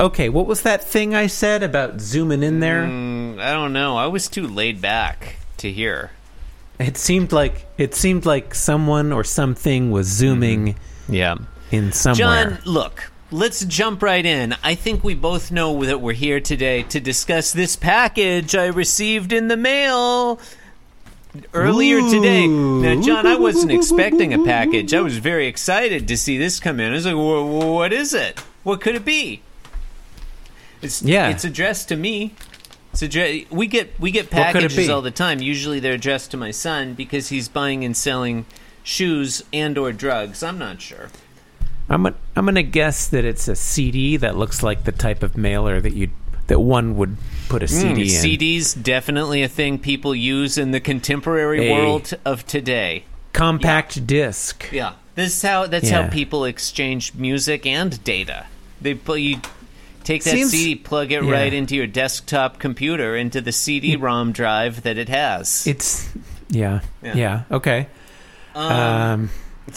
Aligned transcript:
okay, 0.00 0.28
what 0.28 0.46
was 0.46 0.62
that 0.62 0.82
thing 0.84 1.14
I 1.14 1.26
said 1.26 1.62
about 1.62 2.00
zooming 2.00 2.42
in 2.42 2.60
there? 2.60 2.84
Mm, 2.84 3.40
I 3.40 3.52
don't 3.52 3.72
know. 3.72 3.96
I 3.96 4.06
was 4.06 4.28
too 4.28 4.46
laid 4.46 4.80
back 4.80 5.36
to 5.58 5.70
hear. 5.70 6.10
It 6.78 6.96
seemed 6.96 7.32
like 7.32 7.66
it 7.76 7.94
seemed 7.94 8.24
like 8.24 8.54
someone 8.54 9.12
or 9.12 9.22
something 9.24 9.90
was 9.90 10.06
zooming 10.06 10.76
Yeah. 11.08 11.36
in 11.70 11.92
somewhere. 11.92 12.16
John, 12.16 12.58
look, 12.64 13.12
let's 13.30 13.64
jump 13.66 14.02
right 14.02 14.24
in. 14.24 14.54
I 14.64 14.74
think 14.74 15.04
we 15.04 15.14
both 15.14 15.50
know 15.52 15.84
that 15.84 16.00
we're 16.00 16.14
here 16.14 16.40
today 16.40 16.82
to 16.84 16.98
discuss 16.98 17.52
this 17.52 17.76
package 17.76 18.54
I 18.56 18.66
received 18.66 19.32
in 19.32 19.48
the 19.48 19.56
mail 19.58 20.40
earlier 21.54 22.00
today. 22.10 22.46
Now, 22.46 23.00
John, 23.00 23.26
I 23.26 23.36
wasn't 23.36 23.72
expecting 23.72 24.34
a 24.34 24.44
package. 24.44 24.92
I 24.94 25.00
was 25.00 25.18
very 25.18 25.46
excited 25.46 26.08
to 26.08 26.16
see 26.16 26.38
this 26.38 26.60
come 26.60 26.80
in. 26.80 26.90
I 26.90 26.94
was 26.94 27.06
like, 27.06 27.14
"Wha- 27.14 27.42
wha- 27.44 27.72
what 27.74 27.92
is 27.92 28.14
it? 28.14 28.40
What 28.62 28.80
could 28.80 28.94
it 28.94 29.04
be? 29.04 29.42
It's, 30.82 31.02
Yeah. 31.02 31.28
it's 31.28 31.44
addressed 31.44 31.88
to 31.88 31.96
me. 31.96 32.34
It's 32.92 33.02
addre- 33.02 33.48
we 33.50 33.66
get 33.66 33.98
we 34.00 34.10
get 34.10 34.24
What 34.32 34.52
could 34.52 34.62
it 34.64 34.70
packages 34.70 34.88
all 34.88 35.02
the 35.02 35.10
time. 35.12 35.40
Usually 35.40 35.78
they're 35.78 35.92
addressed 35.94 36.30
to 36.32 36.36
my 36.36 36.50
son 36.50 36.94
because 36.94 37.28
he's 37.28 37.48
buying 37.48 37.84
and 37.84 37.96
selling 37.96 38.46
shoes 38.82 39.44
and 39.52 39.78
or 39.78 39.92
drugs. 39.92 40.42
I'm 40.42 40.58
not 40.58 40.80
sure. 40.80 41.08
I'm 41.88 42.04
gonna, 42.04 42.16
I'm 42.34 42.44
gonna 42.46 42.62
guess 42.62 43.06
that 43.08 43.24
it's 43.24 43.46
a 43.46 43.54
CD 43.54 44.16
that 44.16 44.36
looks 44.36 44.62
like 44.62 44.84
the 44.84 44.92
type 44.92 45.22
of 45.22 45.36
mailer 45.36 45.80
that 45.80 45.92
you 45.92 46.10
that 46.48 46.60
one 46.60 46.96
would 46.96 47.16
put 47.50 47.62
a 47.62 47.68
CD 47.68 48.02
in. 48.02 48.06
CDs 48.08 48.80
definitely 48.82 49.42
a 49.42 49.48
thing 49.48 49.78
people 49.78 50.14
use 50.14 50.56
in 50.56 50.70
the 50.70 50.80
contemporary 50.80 51.68
A- 51.68 51.72
world 51.72 52.14
of 52.24 52.46
today. 52.46 53.04
Compact 53.34 54.06
disc. 54.06 54.66
Yeah, 54.72 54.92
this 55.16 55.34
is 55.36 55.42
how 55.42 55.66
that's 55.66 55.90
Yeah. 55.90 56.04
how 56.04 56.08
people 56.08 56.44
exchange 56.46 57.12
music 57.14 57.66
and 57.66 58.02
data. 58.04 58.46
They 58.80 58.94
put 58.94 59.20
you 59.20 59.40
take 60.04 60.24
that 60.24 60.30
Seems- 60.30 60.50
CD, 60.52 60.74
plug 60.76 61.12
it 61.12 61.22
yeah. 61.22 61.30
right 61.30 61.52
into 61.52 61.76
your 61.76 61.86
desktop 61.86 62.58
computer 62.58 63.14
into 63.16 63.40
the 63.42 63.52
CD-ROM 63.52 64.32
drive 64.32 64.82
that 64.82 64.96
it 64.96 65.08
has. 65.10 65.66
It's 65.66 66.08
yeah, 66.48 66.80
Yeah. 67.02 67.14
yeah, 67.16 67.42
okay. 67.50 67.86
Um, 68.54 69.30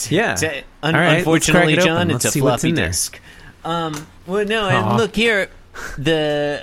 yeah. 0.09 0.31
It's 0.33 0.43
un- 0.43 0.95
All 0.95 1.01
right, 1.01 1.17
unfortunately, 1.17 1.73
it 1.73 1.81
John, 1.81 2.09
it's 2.09 2.23
Let's 2.25 2.35
a 2.35 2.39
floppy 2.39 2.71
disk. 2.71 3.19
Um, 3.65 4.07
well, 4.25 4.45
no, 4.45 4.67
and 4.69 4.97
look 4.97 5.15
here. 5.15 5.49
The 5.97 6.61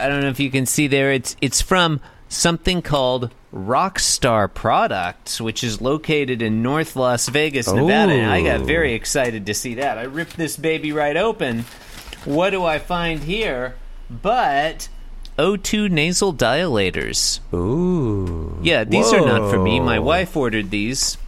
uh, 0.00 0.04
I 0.04 0.08
don't 0.08 0.22
know 0.22 0.28
if 0.28 0.40
you 0.40 0.50
can 0.50 0.66
see 0.66 0.86
there. 0.86 1.12
It's 1.12 1.36
it's 1.40 1.60
from 1.60 2.00
something 2.28 2.82
called 2.82 3.30
Rockstar 3.54 4.52
Products, 4.52 5.40
which 5.40 5.62
is 5.62 5.80
located 5.80 6.42
in 6.42 6.62
North 6.62 6.96
Las 6.96 7.28
Vegas, 7.28 7.70
Nevada. 7.72 8.12
And 8.12 8.30
I 8.30 8.42
got 8.42 8.60
very 8.62 8.94
excited 8.94 9.46
to 9.46 9.54
see 9.54 9.74
that. 9.74 9.98
I 9.98 10.02
ripped 10.02 10.36
this 10.36 10.56
baby 10.56 10.92
right 10.92 11.16
open. 11.16 11.64
What 12.24 12.50
do 12.50 12.64
I 12.64 12.78
find 12.78 13.20
here? 13.20 13.76
But 14.10 14.88
O2 15.38 15.90
nasal 15.90 16.32
dilators. 16.34 17.40
Ooh. 17.52 18.58
Yeah, 18.62 18.84
these 18.84 19.12
are 19.12 19.20
not 19.20 19.50
for 19.50 19.58
me. 19.58 19.80
My 19.80 19.98
wife 19.98 20.36
ordered 20.36 20.70
these. 20.70 21.18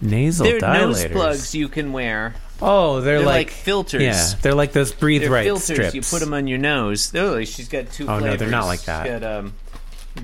nasal 0.00 0.46
They're 0.46 0.60
nose 0.60 1.04
plugs 1.06 1.54
you 1.54 1.68
can 1.68 1.92
wear. 1.92 2.34
Oh, 2.62 3.00
they're, 3.00 3.18
They're 3.18 3.26
like, 3.26 3.48
like, 3.48 3.50
filters. 3.50 4.02
Yeah, 4.02 4.38
they're 4.40 4.54
like 4.54 4.72
those 4.72 4.92
breathe 4.92 5.22
They're 5.22 5.30
right 5.30 5.44
filters. 5.44 5.64
strips. 5.64 5.94
You 5.94 6.00
put 6.02 6.20
them 6.20 6.32
on 6.32 6.46
your 6.46 6.58
nose. 6.58 7.14
Oh, 7.14 7.42
she's 7.44 7.68
got 7.68 7.90
two 7.92 8.04
Oh, 8.08 8.14
no, 8.14 8.20
flavors. 8.20 8.38
they're 8.40 8.48
not 8.48 8.64
like 8.66 8.82
that. 8.84 9.02
She's 9.06 9.20
got 9.20 9.22
um, 9.24 9.52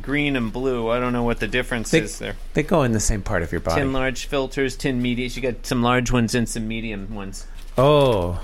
green 0.01 0.35
and 0.37 0.51
blue. 0.53 0.89
I 0.89 0.99
don't 0.99 1.13
know 1.13 1.25
what 1.25 1.41
the 1.41 1.47
difference 1.49 1.91
They, 1.91 2.01
is 2.01 2.19
there. 2.19 2.37
they 2.55 2.63
go 2.63 2.85
in 2.85 2.93
the 2.93 3.01
same 3.01 3.21
part 3.23 3.43
of 3.43 3.53
your 3.53 3.61
body. 3.61 3.81
Ten 3.83 3.93
large 3.93 4.25
filters, 4.27 4.77
ten 4.77 5.03
medium. 5.03 5.29
She 5.29 5.43
got 5.43 5.67
some 5.67 5.83
large 5.83 6.11
ones 6.11 6.35
and 6.35 6.49
some 6.49 6.67
medium 6.67 7.15
ones. 7.15 7.47
oh, 7.77 8.41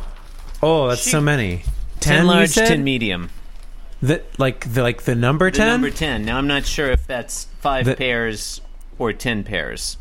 oh, 0.63 0.89
that's 0.89 1.03
She- 1.05 1.11
so 1.11 1.21
many. 1.23 1.63
Ten, 2.01 2.27
large, 2.27 2.55
ten 2.55 2.85
medium. 2.85 3.31
The, 4.03 4.23
like 4.37 4.73
the 4.73 4.83
like 4.83 5.03
the 5.03 5.15
number 5.17 5.51
ten. 5.51 5.67
number 5.67 5.91
ten. 5.91 6.25
Now 6.25 6.37
I'm 6.39 6.47
not 6.47 6.65
sure 6.67 6.89
if 6.91 7.07
that's 7.07 7.47
five 7.61 7.87
The- 7.87 7.97
pairs 7.97 8.61
or 8.99 9.13
ten 9.15 9.43
pairs. 9.45 9.97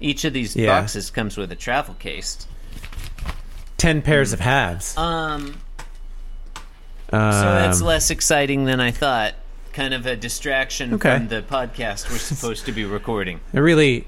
Each 0.00 0.24
of 0.24 0.32
these 0.32 0.56
Yeah. 0.56 0.80
boxes 0.80 1.10
comes 1.10 1.36
with 1.36 1.52
a 1.52 1.56
travel 1.56 1.94
case. 1.94 2.46
Ten 3.82 4.00
pairs 4.00 4.32
of 4.32 4.38
halves. 4.40 4.96
Um, 4.96 5.60
Um, 7.12 7.32
so 7.32 7.42
that's 7.42 7.82
less 7.82 8.10
exciting 8.10 8.64
than 8.64 8.80
I 8.80 8.90
thought. 8.92 9.34
Kind 9.72 9.92
of 9.92 10.06
a 10.06 10.14
distraction 10.16 10.94
Okay. 10.94 11.16
from 11.16 11.28
the 11.28 11.42
podcast 11.42 12.10
we're 12.10 12.18
supposed 12.18 12.64
to 12.66 12.72
be 12.72 12.84
recording. 12.84 13.40
it 13.52 13.58
really, 13.58 14.06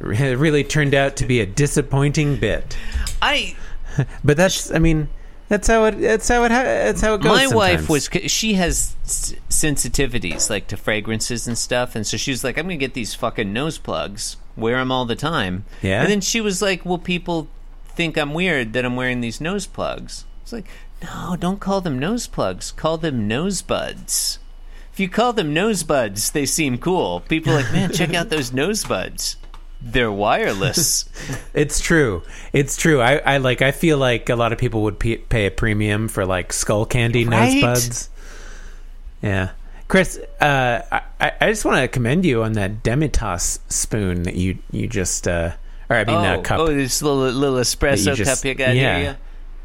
it 0.00 0.38
really 0.38 0.62
turned 0.64 0.94
out 0.94 1.16
to 1.16 1.26
be 1.26 1.40
a 1.40 1.46
disappointing 1.46 2.36
bit. 2.36 2.76
I 3.20 3.56
But 4.24 4.36
that's, 4.36 4.70
I 4.70 4.78
mean, 4.78 5.08
that's 5.48 5.66
how 5.66 5.84
it. 5.86 6.00
That's 6.00 6.28
how 6.28 6.44
it. 6.44 6.52
Ha- 6.52 6.62
that's 6.62 7.00
how 7.00 7.14
it 7.14 7.22
goes. 7.22 7.32
my 7.32 7.46
wife 7.48 7.86
sometimes. 7.86 8.10
was 8.12 8.30
she 8.30 8.54
has 8.54 8.94
s- 9.04 9.34
sensitivities 9.50 10.48
like 10.48 10.68
to 10.68 10.76
fragrances 10.76 11.48
and 11.48 11.58
stuff 11.58 11.96
and 11.96 12.06
so 12.06 12.16
she 12.16 12.30
was 12.30 12.44
like 12.44 12.56
i'm 12.58 12.66
gonna 12.66 12.76
get 12.76 12.92
these 12.94 13.14
fucking 13.14 13.50
nose 13.52 13.78
plugs 13.78 14.36
wear 14.56 14.76
them 14.76 14.92
all 14.92 15.04
the 15.06 15.16
time 15.16 15.64
Yeah? 15.82 16.02
and 16.02 16.10
then 16.10 16.20
she 16.20 16.40
was 16.40 16.60
like 16.62 16.84
well 16.84 16.98
people 16.98 17.48
think 17.98 18.16
i'm 18.16 18.32
weird 18.32 18.72
that 18.72 18.84
i'm 18.86 18.94
wearing 18.96 19.20
these 19.20 19.40
nose 19.40 19.66
plugs 19.66 20.24
it's 20.42 20.52
like 20.52 20.66
no 21.02 21.36
don't 21.38 21.58
call 21.60 21.80
them 21.82 21.98
nose 21.98 22.26
plugs 22.28 22.70
call 22.72 22.96
them 22.96 23.26
nose 23.28 23.60
buds 23.60 24.38
if 24.92 25.00
you 25.00 25.08
call 25.08 25.32
them 25.32 25.52
nose 25.52 25.82
buds 25.82 26.30
they 26.30 26.46
seem 26.46 26.78
cool 26.78 27.20
people 27.28 27.52
are 27.52 27.56
like 27.56 27.72
man 27.72 27.92
check 27.92 28.14
out 28.14 28.30
those 28.30 28.52
nose 28.52 28.84
buds 28.84 29.36
they're 29.82 30.10
wireless 30.12 31.04
It's 31.54 31.80
true. 31.80 32.22
It's 32.52 32.76
true. 32.76 33.00
I, 33.00 33.16
I 33.18 33.36
like. 33.38 33.62
I 33.62 33.70
feel 33.72 33.96
like 33.98 34.28
a 34.28 34.34
lot 34.36 34.52
of 34.52 34.58
people 34.58 34.82
would 34.82 34.98
p- 34.98 35.16
pay 35.18 35.46
a 35.46 35.50
premium 35.50 36.08
for 36.08 36.24
like 36.26 36.50
Skullcandy 36.50 37.28
Right? 37.28 37.52
nose 37.54 37.60
buds. 37.62 38.10
Yeah, 39.22 39.50
Chris. 39.88 40.18
Uh, 40.40 40.82
I, 41.20 41.32
I 41.40 41.48
just 41.50 41.64
want 41.64 41.78
to 41.80 41.88
commend 41.88 42.24
you 42.24 42.42
on 42.42 42.52
that 42.54 42.82
Demitasse 42.82 43.58
spoon 43.68 44.22
that 44.24 44.34
you 44.36 44.58
you 44.72 44.86
just. 44.88 45.26
Uh, 45.28 45.52
or 45.88 45.96
I 45.96 46.04
mean, 46.04 46.16
oh, 46.16 46.18
uh, 46.18 46.40
cup. 46.42 46.60
oh 46.60 46.66
this 46.66 47.02
little, 47.02 47.20
little 47.30 47.58
espresso 47.58 48.14
just- 48.14 48.42
cup 48.42 48.44
you 48.44 48.54
got 48.54 48.74
yeah. 48.76 48.98
here 48.98 49.18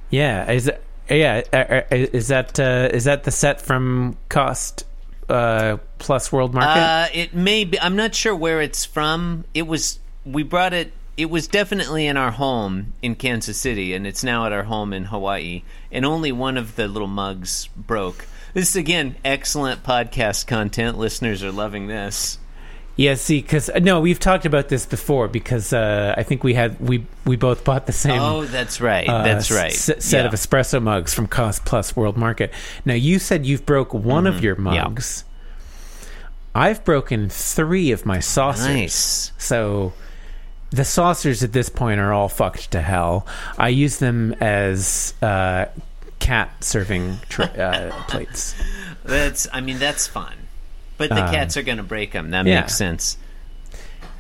Yeah, 0.10 0.52
is 0.52 0.68
it, 0.68 0.84
yeah, 1.10 1.42
uh, 1.52 1.56
uh, 1.56 1.82
is 1.92 2.30
that 2.30 2.60
uh, 2.60 2.90
is 2.94 3.04
that 3.06 3.24
the 3.24 3.32
set 3.32 3.62
from 3.62 4.18
Cost 4.30 4.86
uh, 5.28 5.78
Plus 5.98 6.32
World 6.32 6.54
Market? 6.54 6.80
Uh, 6.80 7.08
it 7.14 7.34
may 7.34 7.66
be. 7.66 7.80
I'm 7.80 7.96
not 7.96 8.16
sure 8.16 8.36
where 8.36 8.62
it's 8.62 8.86
from. 8.86 9.44
It 9.54 9.64
was. 9.64 10.00
We 10.26 10.44
brought 10.44 10.74
it. 10.74 10.94
It 11.18 11.30
was 11.30 11.48
definitely 11.48 12.08
in 12.08 12.18
our 12.18 12.32
home 12.32 12.94
in 13.02 13.16
Kansas 13.16 13.58
City, 13.58 13.94
and 13.94 14.08
it's 14.08 14.24
now 14.24 14.46
at 14.46 14.52
our 14.54 14.64
home 14.64 14.94
in 14.94 15.06
Hawaii. 15.06 15.64
And 15.92 16.06
only 16.06 16.32
one 16.32 16.58
of 16.58 16.76
the 16.76 16.88
little 16.88 17.08
mugs 17.08 17.68
broke. 17.76 18.26
This 18.54 18.70
is 18.70 18.76
again 18.76 19.16
excellent 19.26 19.84
podcast 19.84 20.48
content. 20.48 20.98
Listeners 20.98 21.44
are 21.44 21.52
loving 21.52 21.88
this. 21.88 22.38
Yeah, 22.96 23.16
see, 23.16 23.42
because 23.42 23.70
no, 23.82 24.00
we've 24.02 24.20
talked 24.20 24.46
about 24.46 24.70
this 24.70 24.86
before 24.86 25.28
because 25.28 25.74
uh, 25.74 26.14
I 26.18 26.24
think 26.24 26.44
we 26.44 26.54
had 26.54 26.80
we 26.80 27.06
we 27.26 27.36
both 27.36 27.64
bought 27.64 27.86
the 27.88 27.92
same. 27.94 28.22
oh, 28.22 28.46
that's 28.46 28.80
right. 28.82 29.08
uh, 29.10 29.24
that's 29.24 29.50
right. 29.52 29.72
s- 29.74 30.04
set 30.06 30.22
Yeah. 30.22 30.26
of 30.28 30.34
espresso 30.34 30.82
mugs 30.82 31.14
from 31.14 31.28
Cost 31.28 31.66
Plus 31.66 31.96
World 31.96 32.18
Market. 32.18 32.54
Now 32.86 32.94
you 32.94 33.18
said 33.20 33.46
you've 33.46 33.66
broke 33.66 33.94
one 33.94 34.28
of 34.28 34.44
your 34.44 34.56
Mm-hmm. 34.56 34.74
Yeah. 34.74 34.84
mugs. 34.84 35.24
I've 36.56 36.84
broken 36.86 37.30
three 37.30 37.92
of 37.92 38.06
my 38.06 38.20
saucers. 38.20 38.68
Nice. 38.68 39.32
So 39.40 39.94
the 40.70 40.86
saucers 40.86 41.42
at 41.42 41.52
this 41.52 41.70
point 41.70 42.00
are 42.00 42.14
all 42.14 42.30
fucked 42.30 42.72
to 42.72 42.82
hell. 42.82 43.26
I 43.58 43.70
use 43.70 43.98
them 43.98 44.34
as 44.40 45.16
uh, 45.22 45.66
cat 46.20 46.64
serving 46.64 47.18
tra- 47.30 47.46
uh, 47.46 48.04
plates. 48.08 48.54
That's. 49.04 49.48
I 49.52 49.62
mean, 49.62 49.80
that's 49.80 50.06
fun. 50.06 50.34
But 51.10 51.16
the 51.16 51.26
Um, 51.26 51.32
cats 51.34 51.58
are 51.58 51.64
going 51.64 51.78
to 51.78 51.84
break 51.84 52.12
them. 52.12 52.32
That 52.32 52.46
yeah. 52.46 52.62
makes 52.62 52.76
sense. 52.78 53.18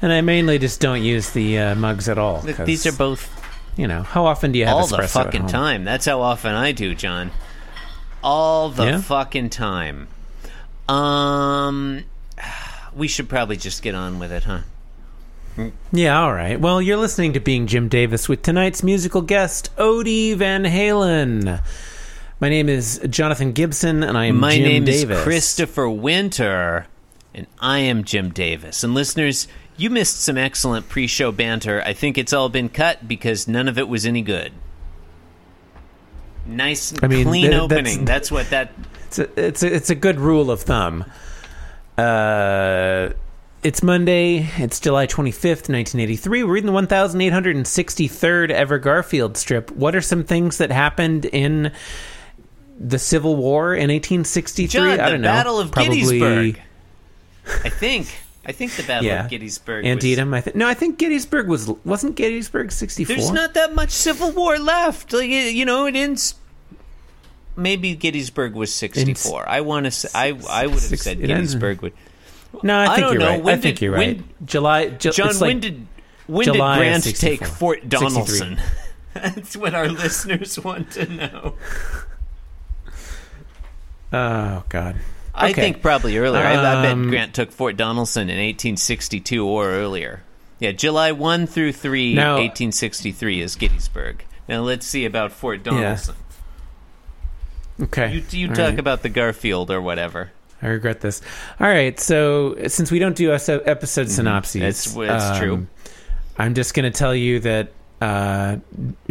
And 0.01 0.11
I 0.11 0.21
mainly 0.21 0.59
just 0.59 0.79
don't 0.81 1.01
use 1.01 1.29
the 1.31 1.57
uh, 1.59 1.75
mugs 1.75 2.09
at 2.09 2.17
all. 2.17 2.41
Look, 2.45 2.57
these 2.57 2.85
are 2.85 2.91
both 2.91 3.29
you 3.75 3.87
know, 3.87 4.03
how 4.03 4.25
often 4.27 4.51
do 4.51 4.59
you 4.59 4.65
have 4.65 4.75
all 4.75 4.85
the 4.87 5.07
fucking 5.07 5.47
time. 5.47 5.83
That's 5.83 6.05
how 6.05 6.21
often 6.21 6.53
I 6.53 6.73
do, 6.73 6.93
John. 6.93 7.31
All 8.23 8.69
the 8.69 8.85
Yeah? 8.85 9.01
fucking 9.01 9.49
time. 9.49 10.07
Um, 10.87 12.03
we 12.95 13.07
should 13.07 13.29
probably 13.29 13.57
just 13.57 13.81
get 13.81 13.95
on 13.95 14.19
with 14.19 14.31
it, 14.31 14.43
huh? 14.43 14.59
Yeah, 15.91 16.19
all 16.21 16.33
right. 16.33 16.59
Well, 16.59 16.81
you're 16.81 16.97
listening 16.97 17.33
to 17.33 17.39
Being 17.39 17.67
Jim 17.67 17.87
Davis 17.87 18.27
with 18.29 18.41
tonight's 18.41 18.83
musical 18.83 19.21
guest, 19.21 19.69
Odie 19.77 20.35
Van 20.35 20.63
Halen. 20.63 21.61
My 22.39 22.49
name 22.49 22.67
is 22.67 22.99
Jonathan 23.09 23.51
Gibson, 23.53 24.03
and 24.03 24.17
I 24.17 24.25
am 24.25 24.39
My 24.39 24.55
Jim 24.55 24.63
name 24.63 24.85
Davis. 24.85 25.17
is 25.17 25.23
Christopher 25.23 25.89
Winter, 25.89 26.87
and 27.33 27.47
I 27.59 27.79
am 27.79 28.03
Jim 28.03 28.31
Davis. 28.31 28.83
And 28.83 28.93
listeners, 28.93 29.47
you 29.77 29.89
missed 29.89 30.21
some 30.21 30.37
excellent 30.37 30.89
pre-show 30.89 31.31
banter. 31.31 31.81
I 31.85 31.93
think 31.93 32.17
it's 32.17 32.33
all 32.33 32.49
been 32.49 32.69
cut 32.69 33.07
because 33.07 33.47
none 33.47 33.67
of 33.67 33.77
it 33.77 33.87
was 33.87 34.05
any 34.05 34.21
good. 34.21 34.51
Nice, 36.45 36.91
and 36.91 37.03
I 37.03 37.07
mean, 37.07 37.25
clean 37.25 37.53
opening. 37.53 38.03
that's- 38.03 38.29
That's 38.29 38.31
what 38.31 38.49
that 38.49 38.73
It's 39.07 39.19
a, 39.19 39.39
it's 39.39 39.63
a, 39.63 39.73
it's 39.73 39.89
a 39.89 39.95
good 39.95 40.19
rule 40.19 40.51
of 40.51 40.61
thumb. 40.61 41.05
Uh, 41.97 43.09
it's 43.63 43.81
Monday. 43.81 44.49
It's 44.57 44.81
July 44.81 45.07
25th, 45.07 45.69
1983. 45.69 46.43
We're 46.43 46.51
reading 46.51 46.73
the 46.73 46.73
1863rd 46.77 48.49
ever 48.49 48.77
Garfield 48.79 49.37
strip. 49.37 49.71
What 49.71 49.95
are 49.95 50.01
some 50.01 50.25
things 50.25 50.57
that 50.57 50.69
happened 50.71 51.23
in 51.25 51.71
the 52.85 52.99
Civil 52.99 53.35
War 53.35 53.73
in 53.73 53.89
1863? 53.89 54.67
John, 54.67 54.99
I 54.99 55.09
don't 55.09 55.21
know. 55.21 55.27
Battle 55.29 55.59
of 55.59 55.71
Probably 55.71 56.01
Gettysburg. 56.19 56.61
I 57.63 57.69
think. 57.69 58.07
I 58.45 58.51
think 58.51 58.73
the 58.73 58.83
Battle 58.83 59.05
Yeah. 59.07 59.23
of 59.23 59.29
Gettysburg. 59.31 59.85
was- 59.85 59.91
Antietam. 59.91 60.33
I 60.33 60.41
think. 60.41 60.55
No, 60.57 60.67
I 60.67 60.73
think 60.73 60.97
Gettysburg 60.99 61.47
was 61.47 61.69
wasn't 61.85 62.15
Gettysburg 62.15 62.71
64. 62.71 63.15
There's 63.15 63.31
not 63.31 63.53
that 63.53 63.73
much 63.73 63.91
Civil 63.91 64.31
War 64.31 64.59
left. 64.59 65.13
Like 65.13 65.29
you 65.29 65.63
know, 65.65 65.85
it 65.85 65.95
ends. 65.95 66.35
Maybe 67.55 67.93
Gettysburg 67.95 68.53
was 68.55 68.73
64. 68.73 69.47
I 69.47 69.61
want 69.61 69.85
to 69.85 69.91
say. 69.91 70.09
I 70.13 70.37
I 70.49 70.65
would 70.65 70.73
have 70.73 70.81
Six- 70.83 71.03
said 71.03 71.21
Gettysburg 71.21 71.81
would. 71.81 71.93
No, 72.63 72.75
I 72.77 72.83
I 72.83 72.87
think 72.95 72.99
don't 72.99 73.13
you're 73.13 73.21
know. 73.21 73.27
right. 73.29 73.43
When 73.43 73.53
I 73.57 73.61
think 73.61 73.75
did- 73.77 73.85
you're 73.85 73.93
right. 73.93 74.17
when- 74.17 74.29
July. 74.45 74.89
Ju- 74.89 75.11
John, 75.11 75.27
like, 75.33 75.39
when 75.41 75.59
did 75.59 75.87
when 76.27 76.45
July 76.45 76.79
did 76.79 76.83
Grant 77.03 77.15
take 77.15 77.45
Fort 77.45 77.87
Donelson? 77.87 78.59
That's 79.13 79.55
what 79.55 79.73
our 79.75 79.87
listeners 80.03 80.59
want 80.59 80.91
to 80.91 81.05
know. 81.05 81.53
Oh 84.13 84.63
God. 84.69 84.95
I 85.35 85.51
think 85.51 85.81
probably 85.81 86.17
earlier. 86.19 86.43
I, 86.43 86.53
I 86.53 86.81
bet 86.83 86.91
Um, 86.91 87.09
Grant 87.09 87.33
took 87.33 87.51
Fort 87.51 87.75
Donelson 87.75 88.29
in 88.29 88.37
1862 88.37 89.43
or 89.45 89.69
earlier. 89.71 90.21
Yeah, 90.59 90.71
July 90.71 91.11
1 91.11 91.47
through 91.47 91.71
3, 91.73 92.13
Now- 92.13 92.35
1863 92.35 93.41
is 93.41 93.55
Gettysburg. 93.55 94.23
Now 94.47 94.61
let's 94.61 94.85
see 94.85 95.05
about 95.05 95.31
Fort 95.31 95.63
Donelson. 95.63 96.13
Okay. 97.81 98.13
You, 98.13 98.23
you 98.31 98.49
All 98.49 98.55
talk 98.55 98.69
right. 98.71 98.79
about 98.79 99.01
the 99.01 99.09
Garfield 99.09 99.71
or 99.71 99.81
whatever. 99.81 100.31
I 100.61 100.67
regret 100.67 101.01
this. 101.01 101.21
All 101.59 101.67
right, 101.67 101.99
so 101.99 102.55
since 102.67 102.91
we 102.91 102.99
don't 102.99 103.15
do 103.17 103.33
episode 103.33 104.09
synopses, 104.09 104.61
That's- 104.93 104.93
that's 104.93 105.39
true. 105.39 105.67
I'm 106.37 106.53
just 106.53 106.73
going 106.73 106.89
to 106.91 106.97
tell 106.97 107.13
you 107.15 107.39
that 107.41 107.71
uh, 108.01 108.57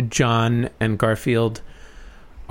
John 0.08 0.70
and 0.80 0.98
Garfield 0.98 1.60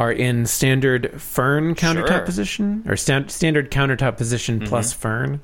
are 0.02 0.12
in 0.12 0.48
standard 0.48 1.22
fern 1.22 1.76
countertop 1.76 2.08
Sure. 2.08 2.08
Mm-hmm. 2.08 2.26
position 2.26 2.84
or 2.88 2.98
stand, 2.98 3.30
standard 3.30 3.70
countertop 3.70 4.18
position 4.18 4.60
plus 4.60 4.92
fern. 4.94 5.42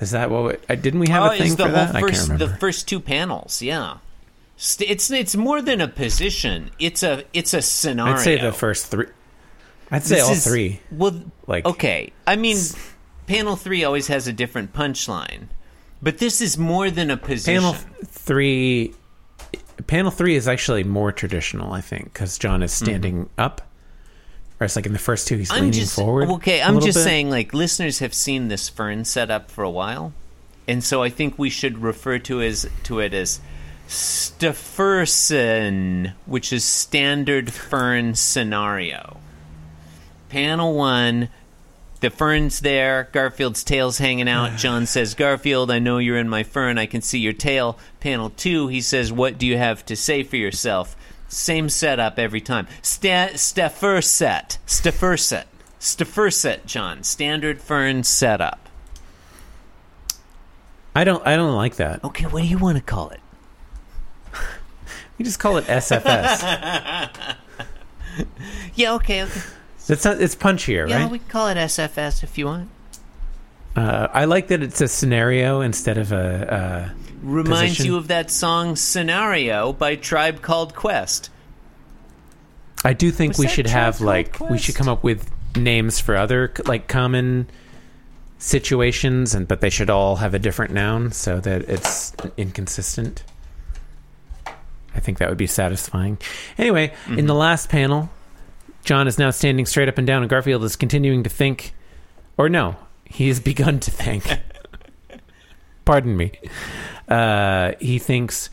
Is 0.00 0.12
that 0.12 0.30
what? 0.30 0.60
We, 0.68 0.76
didn't 0.76 1.00
we 1.00 1.08
have 1.08 1.24
oh, 1.24 1.34
a 1.34 1.36
thing 1.36 1.56
the 1.56 1.64
for 1.66 1.72
that? 1.72 1.90
I 1.96 2.00
can't 2.00 2.10
first 2.12 2.28
remember. 2.28 2.46
the 2.46 2.56
first 2.56 2.86
two 2.86 3.00
panels. 3.00 3.60
Yeah, 3.62 3.98
it's 4.56 5.10
it's 5.10 5.34
more 5.34 5.60
than 5.60 5.80
a 5.80 5.88
position. 5.88 6.70
It's 6.78 7.02
a 7.02 7.24
it's 7.32 7.52
a 7.52 7.62
scenario. 7.62 8.14
I'd 8.14 8.20
say 8.20 8.40
the 8.40 8.52
first 8.52 8.86
three. 8.86 9.06
I'd 9.90 10.04
say 10.04 10.14
This 10.16 10.24
all 10.24 10.32
is- 10.32 10.44
three. 10.44 10.80
Well, 10.92 11.20
Like- 11.48 11.64
okay. 11.66 12.12
I 12.28 12.36
mean, 12.36 12.58
panel 13.26 13.56
three 13.56 13.82
always 13.82 14.06
has 14.06 14.28
a 14.28 14.32
different 14.32 14.72
punchline, 14.72 15.48
but 16.00 16.18
this 16.18 16.40
is 16.40 16.56
more 16.56 16.90
than 16.92 17.10
a 17.10 17.16
position. 17.16 17.60
Panel 17.60 17.72
th- 17.72 18.06
three. 18.08 18.94
Panel 19.86 20.10
three 20.10 20.36
is 20.36 20.48
actually 20.48 20.84
more 20.84 21.12
traditional, 21.12 21.72
I 21.72 21.80
think, 21.80 22.12
because 22.12 22.38
John 22.38 22.62
is 22.62 22.72
standing 22.72 23.28
up. 23.38 23.60
Or 24.60 24.64
it's 24.64 24.76
like 24.76 24.86
in 24.86 24.92
the 24.92 24.98
first 24.98 25.26
two, 25.26 25.36
he's 25.36 25.48
Mm-hmm. 25.48 25.56
I'm 25.56 25.64
leaning 25.64 25.80
just 25.80 25.96
forward. 25.96 26.28
okay. 26.30 26.62
I'm 26.62 26.76
just 26.80 26.96
bit. 26.98 27.02
saying, 27.04 27.28
like 27.30 27.52
listeners 27.52 27.98
have 27.98 28.14
seen 28.14 28.48
this 28.48 28.68
fern 28.68 29.04
set 29.04 29.30
up 29.30 29.50
for 29.50 29.64
a 29.64 29.70
while, 29.70 30.12
and 30.68 30.82
so 30.84 31.02
I 31.02 31.10
think 31.10 31.38
we 31.38 31.50
should 31.50 31.78
refer 31.78 32.18
to 32.20 32.40
as 32.40 32.68
to 32.84 33.00
it 33.00 33.12
as 33.12 33.40
Stefferson, 34.84 36.12
which 36.26 36.52
is 36.52 36.64
standard 36.64 37.52
fern 37.52 38.14
scenario. 38.14 39.18
Panel 40.28 40.74
one. 40.74 41.28
The 42.04 42.10
fern's 42.10 42.60
there. 42.60 43.08
Garfield's 43.12 43.64
tail's 43.64 43.96
hanging 43.96 44.28
out. 44.28 44.56
John 44.58 44.84
says, 44.84 45.14
Garfield, 45.14 45.70
I 45.70 45.78
know 45.78 45.96
you're 45.96 46.18
in 46.18 46.28
my 46.28 46.42
fern. 46.42 46.76
I 46.76 46.84
can 46.84 47.00
see 47.00 47.18
your 47.18 47.32
tail. 47.32 47.78
Panel 48.00 48.28
two, 48.28 48.68
he 48.68 48.82
says, 48.82 49.10
What 49.10 49.38
do 49.38 49.46
you 49.46 49.56
have 49.56 49.86
to 49.86 49.96
say 49.96 50.22
for 50.22 50.36
yourself? 50.36 50.94
Same 51.28 51.70
setup 51.70 52.18
every 52.18 52.42
time. 52.42 52.66
Sta- 52.82 53.30
Stefferset. 53.32 54.58
Stefferset. 54.66 55.44
Stefferset, 55.80 56.66
John. 56.66 57.04
Standard 57.04 57.62
fern 57.62 58.04
setup. 58.04 58.68
I 60.94 61.04
don't. 61.04 61.26
I 61.26 61.36
don't 61.36 61.56
like 61.56 61.76
that. 61.76 62.04
Okay, 62.04 62.26
what 62.26 62.42
do 62.42 62.46
you 62.46 62.58
want 62.58 62.76
to 62.76 62.84
call 62.84 63.08
it? 63.08 63.20
We 65.16 65.24
just 65.24 65.38
call 65.38 65.56
it 65.56 65.64
SFS. 65.64 67.36
Yeah, 68.74 68.92
okay. 68.94 69.22
okay. 69.22 69.40
It's 69.92 70.04
not. 70.04 70.20
It's 70.20 70.34
punchier, 70.34 70.88
Yeah, 70.88 71.02
right? 71.02 71.10
we 71.10 71.18
can 71.18 71.28
call 71.28 71.48
it 71.48 71.56
SFS 71.56 72.22
if 72.22 72.38
you 72.38 72.46
want. 72.46 72.70
uh, 73.76 74.08
I 74.12 74.24
like 74.24 74.48
that 74.48 74.62
it's 74.62 74.80
a 74.80 74.88
scenario 74.88 75.60
instead 75.60 75.98
of 75.98 76.12
a. 76.12 76.52
Uh, 76.52 76.88
Reminds 77.22 77.76
Position. 77.76 77.86
you 77.86 77.96
of 77.96 78.08
that 78.08 78.30
song 78.30 78.76
Scenario 78.76 79.72
by 79.72 79.96
Tribe 79.96 80.42
Called 80.42 80.74
Quest. 80.74 81.30
I 82.84 82.92
do 82.92 83.10
think 83.10 83.30
Was 83.30 83.38
we 83.38 83.48
should 83.48 83.64
Tribe 83.64 83.74
have 83.74 83.96
Called 83.96 84.06
like 84.06 84.40
we 84.40 84.58
should 84.58 84.74
come 84.74 84.88
up 84.90 85.02
with 85.02 85.30
names 85.56 85.98
for 86.00 86.16
other 86.16 86.52
like 86.66 86.86
common 86.86 87.46
situations, 88.38 89.34
and 89.34 89.48
but 89.48 89.60
they 89.62 89.70
should 89.70 89.88
all 89.88 90.16
have 90.16 90.34
a 90.34 90.38
different 90.38 90.74
noun 90.74 91.12
so 91.12 91.40
that 91.40 91.62
it's 91.62 92.12
inconsistent. 92.36 93.22
I 94.94 95.00
think 95.00 95.18
that 95.18 95.28
would 95.28 95.38
be 95.38 95.46
satisfying. 95.46 96.18
Anyway, 96.58 96.88
Mm-hmm. 97.06 97.18
in 97.20 97.26
the 97.26 97.34
last 97.34 97.68
panel, 97.70 98.10
John 98.84 99.08
is 99.08 99.18
now 99.18 99.30
standing 99.30 99.66
straight 99.66 99.88
up 99.88 99.98
and 99.98 100.06
down, 100.06 100.22
and 100.22 100.30
Garfield 100.30 100.62
is 100.64 100.76
continuing 100.76 101.22
to 101.24 101.30
think, 101.30 101.74
or 102.36 102.48
no, 102.48 102.76
he 103.04 103.28
has 103.28 103.40
begun 103.52 103.80
to 103.80 103.90
think. 103.90 104.24
Pardon 105.84 106.16
me. 106.16 106.32
Uh, 107.08 107.72
he 107.80 107.98
thinks 107.98 108.48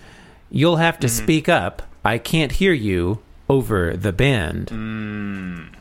you'll 0.49 0.77
have 0.77 0.99
to 0.99 1.07
Mm-hmm. 1.07 1.23
speak 1.23 1.49
up. 1.49 1.81
I 2.03 2.17
can't 2.17 2.51
hear 2.53 2.73
you 2.73 3.19
over 3.49 3.95
the 3.95 4.11
band. 4.11 4.67
Mm. 4.67 5.73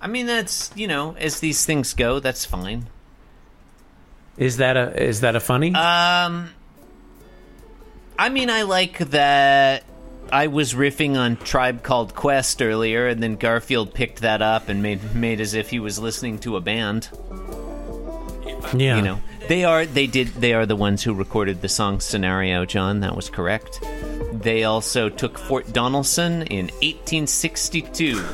I 0.00 0.06
mean, 0.08 0.26
that's, 0.26 0.70
you 0.74 0.86
know, 0.88 1.14
as 1.18 1.40
these 1.40 1.66
things 1.66 1.92
go, 1.92 2.18
that's 2.20 2.44
fine. 2.44 2.86
Is 4.38 4.56
that 4.56 4.76
a 4.76 5.02
is 5.02 5.20
that 5.20 5.36
a 5.36 5.40
funny? 5.40 5.74
Um, 5.74 6.50
I 8.18 8.30
mean, 8.30 8.48
I 8.48 8.62
like 8.62 8.98
that. 9.10 9.84
I 10.32 10.46
was 10.46 10.74
riffing 10.74 11.16
on 11.16 11.36
Tribe 11.36 11.82
Called 11.82 12.14
Quest 12.14 12.62
earlier, 12.62 13.08
and 13.08 13.22
then 13.22 13.36
Garfield 13.36 13.92
picked 13.94 14.20
that 14.20 14.42
up 14.42 14.68
and 14.68 14.82
made 14.82 15.14
made 15.14 15.40
as 15.40 15.54
if 15.54 15.70
he 15.70 15.80
was 15.80 15.98
listening 15.98 16.38
to 16.40 16.56
a 16.56 16.60
band. 16.60 17.08
yeah, 18.74 18.96
You 18.96 19.02
know, 19.02 19.20
they 19.48 19.64
are 19.64 19.84
they 19.86 20.06
did 20.06 20.28
they 20.28 20.54
are 20.54 20.66
the 20.66 20.76
ones 20.76 21.02
who 21.02 21.14
recorded 21.14 21.62
the 21.62 21.68
song 21.68 22.00
Scenario. 22.00 22.64
John, 22.64 23.00
that 23.00 23.16
was 23.16 23.28
correct. 23.28 23.80
They 24.32 24.64
also 24.64 25.08
took 25.08 25.36
Fort 25.36 25.66
Donelson 25.66 26.46
in 26.48 26.66
1862. 26.80 28.24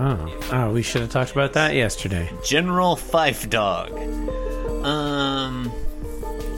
Oh. 0.00 0.48
oh, 0.52 0.72
we 0.72 0.82
should 0.82 1.00
have 1.00 1.10
talked 1.10 1.32
about 1.32 1.54
that 1.54 1.74
yesterday. 1.74 2.30
General 2.44 2.94
Phife 2.94 3.48
Dawg. 3.48 3.90
Um, 4.84 5.72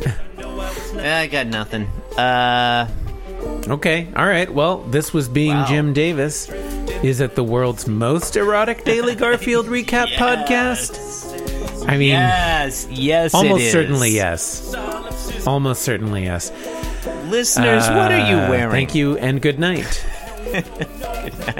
I 0.98 1.26
got 1.28 1.46
nothing. 1.46 1.86
Uh. 2.18 2.88
Okay, 3.68 4.08
all 4.16 4.26
right. 4.26 4.52
Well, 4.52 4.78
this 4.78 5.12
was 5.12 5.28
being 5.28 5.50
Wow. 5.56 5.66
Jim 5.66 5.92
Davis. 5.92 6.48
Is 7.02 7.20
it 7.20 7.34
the 7.34 7.44
world's 7.44 7.86
most 7.86 8.36
erotic 8.36 8.84
Daily 8.84 9.14
Garfield 9.16 9.66
recap 9.66 10.08
podcast? 10.16 10.98
I 11.88 11.96
mean, 11.96 12.08
Yes, 12.10 12.86
yes, 12.90 13.32
almost 13.34 13.62
it 13.62 13.66
is. 13.66 13.72
certainly 13.72 14.10
yes. 14.10 14.74
Almost 15.46 15.82
certainly 15.82 16.24
yes. 16.24 16.50
Listeners, 17.26 17.88
what 17.88 18.10
are 18.12 18.28
you 18.30 18.36
Uh, 18.36 18.50
wearing? 18.50 18.70
Thank 18.72 18.94
you 18.94 19.16
and 19.18 19.40
good 19.40 19.58
night. 19.58 20.04
Cause 20.52 20.64